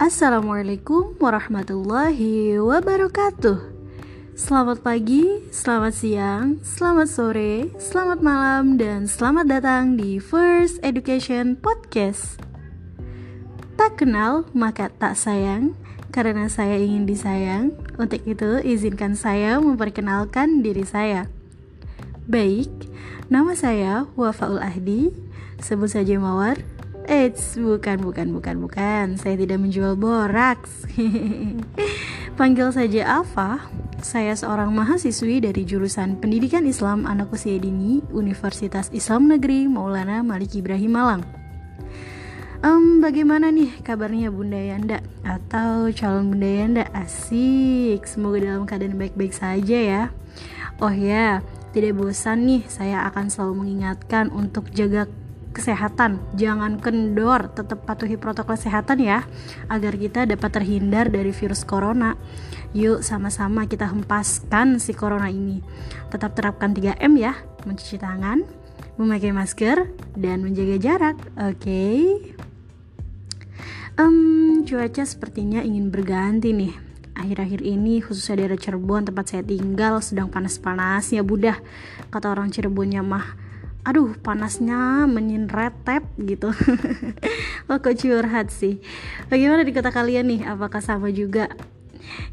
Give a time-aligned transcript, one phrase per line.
[0.00, 3.60] Assalamualaikum warahmatullahi wabarakatuh.
[4.32, 12.40] Selamat pagi, selamat siang, selamat sore, selamat malam, dan selamat datang di First Education Podcast.
[13.76, 15.76] Tak kenal maka tak sayang,
[16.08, 17.76] karena saya ingin disayang.
[18.00, 21.28] Untuk itu, izinkan saya memperkenalkan diri saya.
[22.24, 22.72] Baik,
[23.28, 25.12] nama saya Wafaul Ahdi,
[25.60, 29.06] sebut saja Mawar Eits, bukan, bukan, bukan, bukan.
[29.16, 30.84] Saya tidak menjual boraks.
[32.38, 33.68] Panggil saja Alfa.
[34.00, 40.56] Saya seorang mahasiswi dari jurusan Pendidikan Islam Anak Usia Dini Universitas Islam Negeri Maulana Malik
[40.56, 41.22] Ibrahim Malang.
[42.60, 46.84] Um, bagaimana nih kabarnya Bunda Yanda atau calon Bunda Yanda?
[46.92, 50.02] Asik, semoga dalam keadaan baik-baik saja ya.
[50.80, 51.40] Oh ya,
[51.72, 55.08] tidak bosan nih saya akan selalu mengingatkan untuk jaga
[55.50, 59.26] kesehatan, jangan kendor, tetap patuhi protokol kesehatan ya,
[59.66, 62.14] agar kita dapat terhindar dari virus corona.
[62.70, 65.58] Yuk sama-sama kita hempaskan si corona ini.
[66.10, 67.34] Tetap terapkan 3M ya,
[67.66, 68.46] mencuci tangan,
[68.94, 71.16] memakai masker, dan menjaga jarak.
[71.34, 71.58] Oke.
[71.58, 72.00] Okay?
[74.00, 76.72] Um, cuaca sepertinya ingin berganti nih.
[77.12, 81.60] Akhir-akhir ini khususnya daerah Cirebon tempat saya tinggal sedang panas-panasnya budah.
[82.08, 83.49] Kata orang Cirebonnya mah
[83.84, 86.52] aduh panasnya menyinretep gitu.
[87.70, 88.82] Oh kok curhat sih?
[89.30, 90.42] Bagaimana di kota kalian nih?
[90.42, 91.54] Apakah sama juga?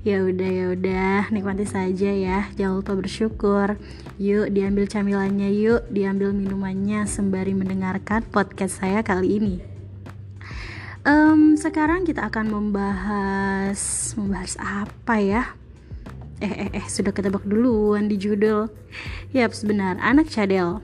[0.02, 1.30] Ya udah ya udah.
[1.30, 2.50] Nikmati saja ya.
[2.58, 3.78] Jangan lupa bersyukur.
[4.18, 5.86] Yuk diambil camilannya yuk.
[5.94, 9.56] Diambil minumannya sembari mendengarkan podcast saya kali ini.
[11.06, 13.80] Um, sekarang kita akan membahas
[14.18, 15.44] membahas apa ya?
[16.42, 18.73] Eh eh eh sudah ketebak duluan di judul.
[19.38, 20.81] Yap sebenar anak cadel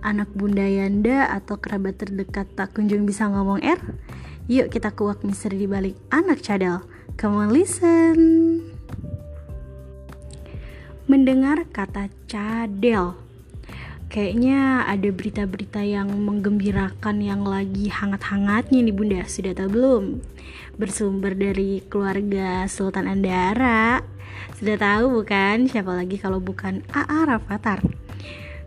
[0.00, 3.80] anak bunda Yanda atau kerabat terdekat tak kunjung bisa ngomong R?
[4.50, 6.82] Yuk kita kuak misteri di balik anak cadel.
[7.20, 8.18] Come on listen.
[11.10, 13.18] Mendengar kata cadel,
[14.10, 20.04] kayaknya ada berita-berita yang menggembirakan yang lagi hangat-hangatnya nih bunda sudah tahu belum
[20.82, 24.02] bersumber dari keluarga Sultan Andara
[24.58, 27.86] sudah tahu bukan siapa lagi kalau bukan AA Rafathar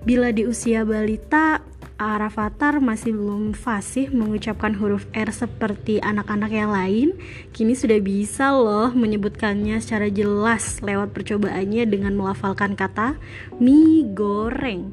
[0.04, 1.64] Bila di usia balita,
[1.96, 7.10] Arafatar masih belum fasih mengucapkan huruf R seperti anak-anak yang lain,
[7.56, 13.16] kini sudah bisa loh menyebutkannya secara jelas lewat percobaannya dengan melafalkan kata
[13.64, 14.92] mie goreng.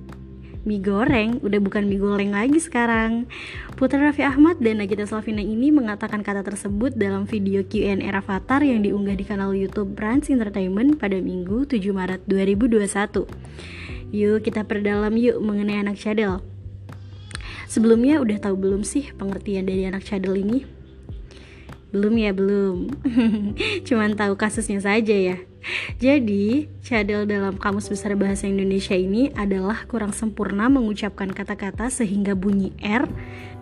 [0.63, 3.27] Mie goreng udah bukan mie goreng lagi sekarang.
[3.75, 8.87] Putra Raffi Ahmad dan Nagita Slavina ini mengatakan kata tersebut dalam video Q&A Rafathar yang
[8.87, 13.81] diunggah di kanal YouTube Brands Entertainment pada Minggu 7 Maret 2021.
[14.11, 16.43] Yuk kita perdalam yuk mengenai anak cadel.
[17.71, 20.67] Sebelumnya udah tahu belum sih pengertian dari anak cadel ini?
[21.95, 22.91] Belum ya, belum.
[23.87, 25.39] Cuman tahu kasusnya saja ya.
[26.03, 32.75] Jadi, cadel dalam Kamus Besar Bahasa Indonesia ini adalah kurang sempurna mengucapkan kata-kata sehingga bunyi
[32.83, 33.07] R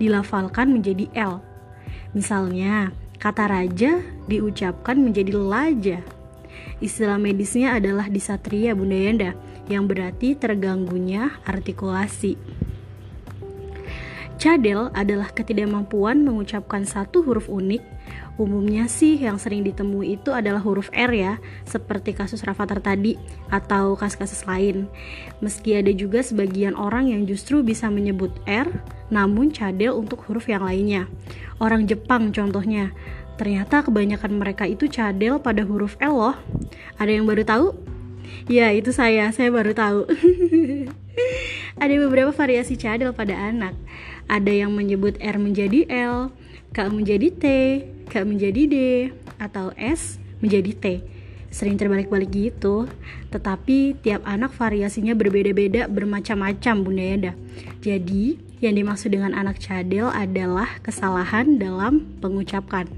[0.00, 1.44] dilafalkan menjadi L.
[2.16, 5.98] Misalnya, kata raja diucapkan menjadi laja.
[6.78, 9.30] Istilah medisnya adalah disatria Bunda Yanda
[9.68, 12.36] yang berarti terganggunya artikulasi.
[14.38, 17.82] Cadel adalah ketidakmampuan mengucapkan satu huruf unik.
[18.38, 23.18] Umumnya sih yang sering ditemui itu adalah huruf R ya, seperti kasus Rafathar tadi
[23.50, 24.86] atau kasus-kasus lain.
[25.42, 28.70] Meski ada juga sebagian orang yang justru bisa menyebut R,
[29.10, 31.10] namun cadel untuk huruf yang lainnya.
[31.58, 32.94] Orang Jepang contohnya,
[33.42, 36.36] ternyata kebanyakan mereka itu cadel pada huruf L loh.
[37.02, 37.97] Ada yang baru tahu?
[38.48, 39.28] Ya, itu saya.
[39.30, 40.08] Saya baru tahu.
[41.82, 43.74] Ada beberapa variasi cadel pada anak.
[44.26, 46.34] Ada yang menyebut R menjadi L,
[46.74, 47.44] K menjadi T,
[48.10, 48.76] K menjadi D,
[49.38, 50.84] atau S menjadi T.
[51.48, 52.84] Sering terbalik-balik gitu,
[53.32, 57.32] tetapi tiap anak variasinya berbeda-beda, bermacam-macam Bunda Yada.
[57.80, 62.90] Jadi, yang dimaksud dengan anak cadel adalah kesalahan dalam pengucapan.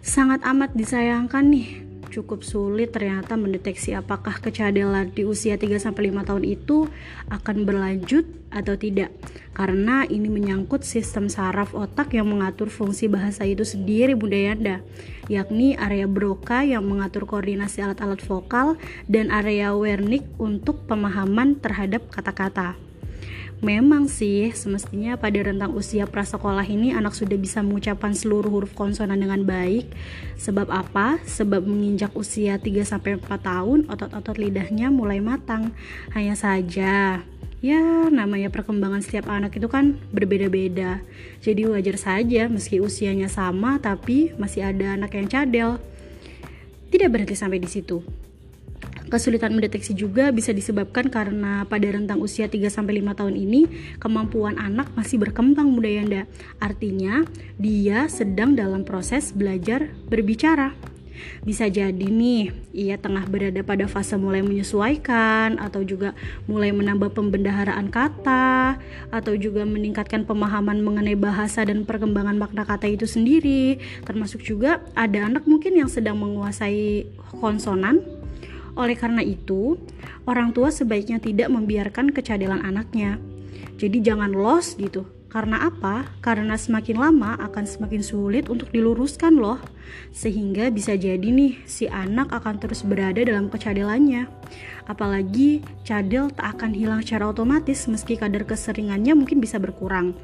[0.00, 1.68] Sangat amat disayangkan nih
[2.14, 5.90] cukup sulit ternyata mendeteksi apakah kecadelan di usia 3-5
[6.22, 6.86] tahun itu
[7.26, 8.22] akan berlanjut
[8.54, 9.10] atau tidak
[9.50, 14.76] karena ini menyangkut sistem saraf otak yang mengatur fungsi bahasa itu sendiri Bunda Yanda
[15.26, 18.78] yakni area Broca yang mengatur koordinasi alat-alat vokal
[19.10, 22.83] dan area Wernicke untuk pemahaman terhadap kata-kata.
[23.62, 29.20] Memang sih, semestinya pada rentang usia prasekolah ini anak sudah bisa mengucapkan seluruh huruf konsonan
[29.22, 29.86] dengan baik.
[30.40, 31.22] Sebab apa?
[31.22, 35.70] Sebab menginjak usia 3-4 tahun, otot-otot lidahnya mulai matang.
[36.12, 37.22] Hanya saja,
[37.64, 37.80] Ya,
[38.12, 41.00] namanya perkembangan setiap anak itu kan berbeda-beda.
[41.40, 45.80] Jadi wajar saja meski usianya sama tapi masih ada anak yang cadel.
[46.92, 48.04] Tidak berhenti sampai di situ.
[49.12, 52.80] Kesulitan mendeteksi juga bisa disebabkan karena pada rentang usia 3-5
[53.12, 53.68] tahun ini
[54.00, 56.22] kemampuan anak masih berkembang muda yanda.
[56.56, 57.22] Artinya
[57.60, 60.72] dia sedang dalam proses belajar berbicara.
[61.44, 66.12] Bisa jadi nih, ia tengah berada pada fase mulai menyesuaikan atau juga
[66.50, 68.80] mulai menambah pembendaharaan kata
[69.14, 73.78] atau juga meningkatkan pemahaman mengenai bahasa dan perkembangan makna kata itu sendiri.
[74.02, 77.06] Termasuk juga ada anak mungkin yang sedang menguasai
[77.38, 78.23] konsonan.
[78.74, 79.78] Oleh karena itu,
[80.26, 83.18] orang tua sebaiknya tidak membiarkan kecadelan anaknya.
[83.78, 86.06] Jadi jangan los gitu karena apa?
[86.22, 89.58] Karena semakin lama akan semakin sulit untuk diluruskan loh.
[90.14, 94.30] Sehingga bisa jadi nih si anak akan terus berada dalam kecadelannya.
[94.86, 100.14] Apalagi cadel tak akan hilang secara otomatis meski kadar keseringannya mungkin bisa berkurang.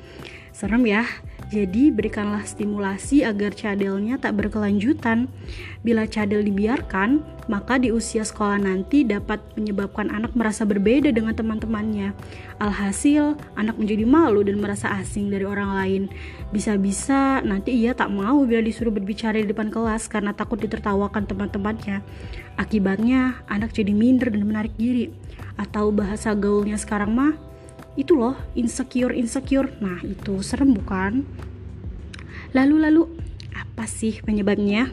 [0.54, 1.02] Serem ya,
[1.50, 5.26] jadi berikanlah stimulasi agar cadelnya tak berkelanjutan.
[5.82, 12.14] Bila cadel dibiarkan, maka di usia sekolah nanti dapat menyebabkan anak merasa berbeda dengan teman-temannya.
[12.62, 16.02] Alhasil, anak menjadi malu dan merasa asing dari orang lain.
[16.54, 22.06] Bisa-bisa nanti ia tak mau bila disuruh berbicara di depan kelas karena takut ditertawakan teman-temannya.
[22.62, 25.10] Akibatnya, anak jadi minder dan menarik diri.
[25.58, 27.49] Atau bahasa gaulnya sekarang mah,
[28.00, 31.28] itu loh insecure insecure nah itu serem bukan
[32.56, 33.02] lalu lalu
[33.52, 34.88] apa sih penyebabnya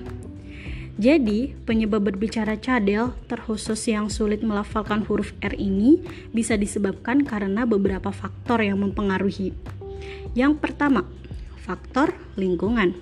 [0.98, 6.02] jadi, penyebab berbicara cadel, terkhusus yang sulit melafalkan huruf R ini,
[6.34, 9.54] bisa disebabkan karena beberapa faktor yang mempengaruhi.
[10.34, 11.06] Yang pertama,
[11.62, 12.98] faktor lingkungan.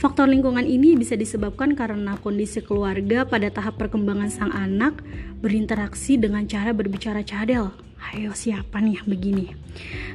[0.00, 5.04] Faktor lingkungan ini bisa disebabkan karena kondisi keluarga pada tahap perkembangan sang anak
[5.44, 7.68] berinteraksi dengan cara berbicara cadel
[8.12, 9.46] Ayo siapa nih yang begini?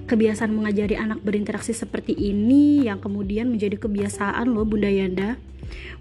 [0.05, 5.41] Kebiasaan mengajari anak berinteraksi seperti ini yang kemudian menjadi kebiasaan loh Bunda Yanda.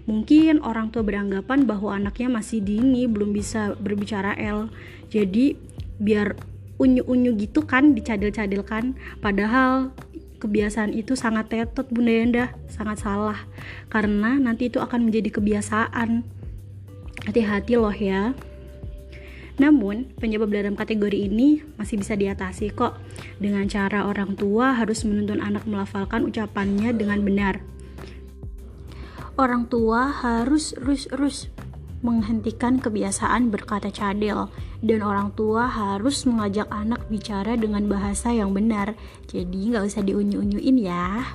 [0.05, 4.69] Mungkin orang tua beranggapan bahwa anaknya masih dini belum bisa berbicara L.
[5.09, 5.57] Jadi
[5.97, 6.37] biar
[6.79, 9.91] unyu-unyu gitu kan dicadil-cadilkan padahal
[10.39, 13.37] kebiasaan itu sangat tetot Bunda Yanda, sangat salah
[13.91, 16.23] karena nanti itu akan menjadi kebiasaan.
[17.27, 18.31] Hati-hati loh ya.
[19.59, 22.95] Namun, penyebab dalam kategori ini masih bisa diatasi kok
[23.43, 27.59] dengan cara orang tua harus menuntun anak melafalkan ucapannya dengan benar.
[29.35, 31.51] Orang tua harus rus-rus
[31.99, 34.47] menghentikan kebiasaan berkata cadel
[34.79, 38.95] dan orang tua harus mengajak anak bicara dengan bahasa yang benar
[39.27, 41.27] jadi nggak usah diunyu-unyuin ya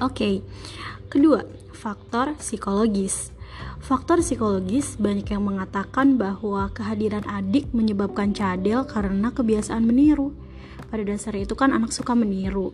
[0.00, 0.34] oke okay.
[1.12, 1.44] kedua
[1.76, 3.36] faktor psikologis
[3.80, 10.30] Faktor psikologis banyak yang mengatakan bahwa kehadiran adik menyebabkan cadel karena kebiasaan meniru.
[10.90, 12.70] Pada dasarnya itu kan anak suka meniru.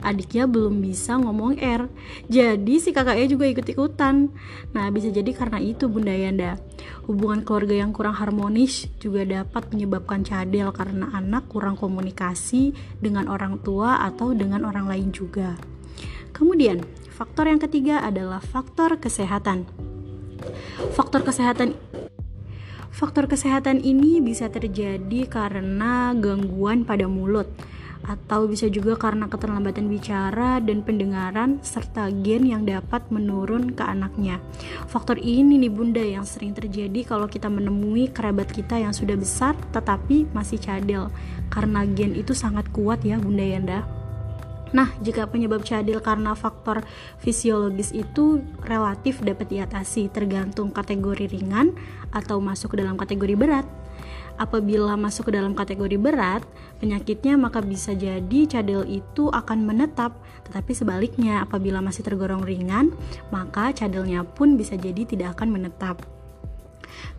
[0.00, 1.90] Adiknya belum bisa ngomong R,
[2.24, 4.32] jadi si kakaknya juga ikut-ikutan.
[4.72, 6.56] Nah, bisa jadi karena itu Bunda Yanda.
[7.04, 13.60] Hubungan keluarga yang kurang harmonis juga dapat menyebabkan cadel karena anak kurang komunikasi dengan orang
[13.60, 15.56] tua atau dengan orang lain juga.
[16.32, 16.80] Kemudian,
[17.12, 19.89] faktor yang ketiga adalah faktor kesehatan.
[20.96, 21.76] Faktor kesehatan
[22.90, 27.48] Faktor kesehatan ini bisa terjadi karena gangguan pada mulut
[28.00, 34.40] atau bisa juga karena keterlambatan bicara dan pendengaran serta gen yang dapat menurun ke anaknya.
[34.88, 39.54] Faktor ini nih Bunda yang sering terjadi kalau kita menemui kerabat kita yang sudah besar
[39.70, 41.12] tetapi masih cadel
[41.52, 43.99] karena gen itu sangat kuat ya Bunda Yanda.
[44.70, 46.86] Nah, jika penyebab cadel karena faktor
[47.18, 51.74] fisiologis itu relatif dapat diatasi tergantung kategori ringan
[52.14, 53.66] atau masuk ke dalam kategori berat.
[54.40, 56.40] Apabila masuk ke dalam kategori berat,
[56.80, 60.16] penyakitnya maka bisa jadi cadel itu akan menetap,
[60.48, 62.94] tetapi sebaliknya apabila masih tergolong ringan,
[63.28, 66.00] maka cadelnya pun bisa jadi tidak akan menetap.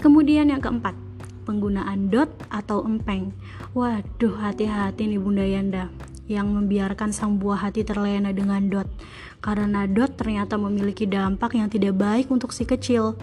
[0.01, 0.97] Kemudian yang keempat,
[1.45, 3.37] penggunaan dot atau empeng.
[3.77, 5.93] Waduh, hati-hati nih Bunda Yanda
[6.31, 8.87] yang membiarkan sang buah hati terlena dengan dot
[9.41, 13.17] karena dot ternyata memiliki dampak yang tidak baik untuk si kecil.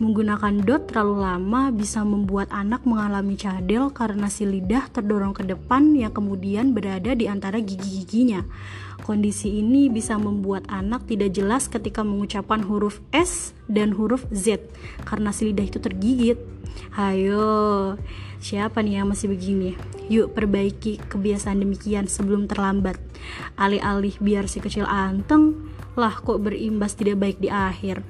[0.00, 5.92] Menggunakan dot terlalu lama bisa membuat anak mengalami cadel karena si lidah terdorong ke depan
[5.92, 8.48] yang kemudian berada di antara gigi-giginya.
[9.04, 14.72] Kondisi ini bisa membuat anak tidak jelas ketika mengucapkan huruf S dan huruf Z
[15.04, 16.40] karena si lidah itu tergigit.
[16.96, 18.00] Hayo,
[18.40, 19.76] siapa nih yang masih begini?
[20.08, 22.96] Yuk perbaiki kebiasaan demikian sebelum terlambat.
[23.60, 28.00] Alih-alih biar si kecil anteng, lah kok berimbas tidak baik di akhir.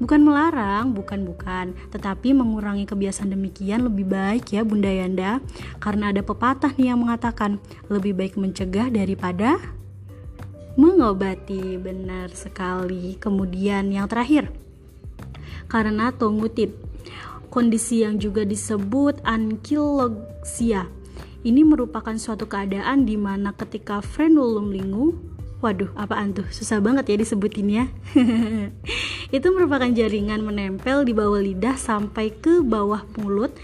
[0.00, 5.44] Bukan melarang, bukan-bukan, tetapi mengurangi kebiasaan demikian lebih baik ya Bunda Yanda,
[5.78, 7.60] karena ada pepatah nih yang mengatakan
[7.92, 9.60] lebih baik mencegah daripada
[10.80, 11.76] mengobati.
[11.76, 13.20] Benar sekali.
[13.20, 14.48] Kemudian yang terakhir,
[15.68, 16.74] karena tongutip,
[17.52, 21.00] kondisi yang juga disebut ankylosing
[21.40, 25.16] ini merupakan suatu keadaan di mana ketika frenulum lingu
[25.60, 26.48] Waduh, apaan tuh?
[26.48, 27.92] Susah banget ya disebutinnya.
[29.30, 33.54] itu merupakan jaringan menempel di bawah lidah sampai ke bawah mulut,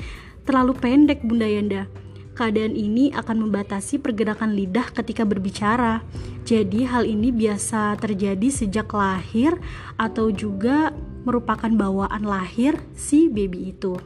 [0.46, 1.90] terlalu pendek Bunda Yanda.
[2.36, 6.04] Keadaan ini akan membatasi pergerakan lidah ketika berbicara.
[6.44, 9.56] Jadi hal ini biasa terjadi sejak lahir
[9.96, 10.92] atau juga
[11.26, 13.96] merupakan bawaan lahir si baby itu.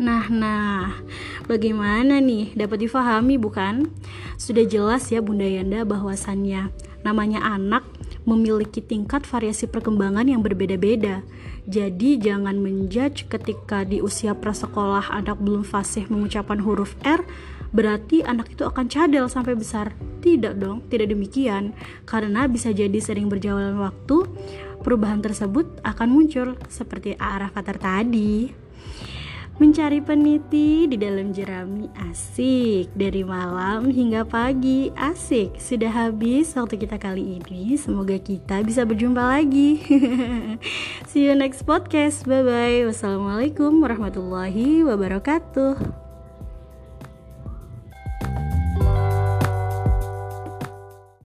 [0.00, 1.04] Nah, nah,
[1.44, 2.56] bagaimana nih?
[2.56, 3.92] Dapat difahami bukan?
[4.40, 6.72] Sudah jelas ya Bunda Yanda bahwasannya
[7.04, 7.84] namanya anak
[8.22, 11.22] memiliki tingkat variasi perkembangan yang berbeda-beda.
[11.66, 17.22] Jadi jangan menjudge ketika di usia prasekolah anak belum fasih mengucapkan huruf R,
[17.70, 19.94] berarti anak itu akan cadel sampai besar.
[20.22, 21.74] Tidak dong, tidak demikian.
[22.02, 24.26] Karena bisa jadi sering berjalan waktu,
[24.82, 28.50] perubahan tersebut akan muncul seperti arah kata tadi.
[29.60, 32.92] Mencari peniti di dalam jerami asik.
[32.96, 35.60] Dari malam hingga pagi asik.
[35.60, 37.76] Sudah habis waktu kita kali ini.
[37.76, 39.80] Semoga kita bisa berjumpa lagi.
[41.10, 42.24] See you next podcast.
[42.24, 46.01] Bye bye Wassalamualaikum warahmatullahi wabarakatuh